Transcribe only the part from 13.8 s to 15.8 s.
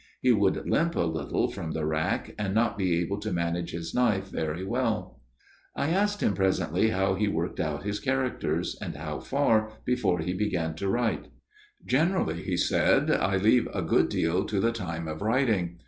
good deal to the time of writing.